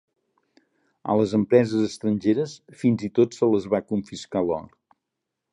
A 1.13 1.17
les 1.19 1.35
empreses 1.39 1.83
estrangeres 1.89 2.57
fins 2.81 3.07
i 3.11 3.13
tot 3.21 3.41
se 3.41 3.53
les 3.53 3.71
va 3.75 3.85
confiscar 3.93 4.47
l'or. 4.49 4.69